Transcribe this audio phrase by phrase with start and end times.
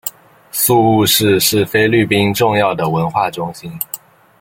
[0.51, 3.71] 宿雾市是菲律宾重要的文化中心。